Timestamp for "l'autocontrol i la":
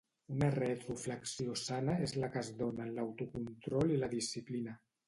2.99-4.13